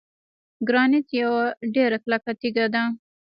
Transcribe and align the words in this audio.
ګرانیټ 0.67 1.07
یوه 1.21 1.43
ډیره 1.75 1.97
کلکه 2.03 2.31
تیږه 2.39 2.65
ده. 2.73 2.83